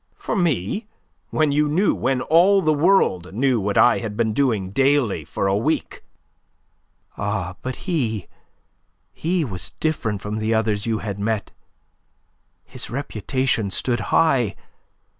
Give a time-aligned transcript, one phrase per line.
[0.15, 0.87] "For me?
[1.29, 5.45] When you knew when all the world knew what I had been doing daily for
[5.45, 6.03] a week!"
[7.19, 8.27] "Ah, but he,
[9.13, 11.51] he was different from the others you had met.
[12.65, 14.55] His reputation stood high.